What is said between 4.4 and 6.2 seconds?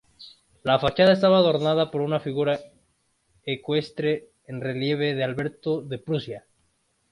en relieve de Alberto de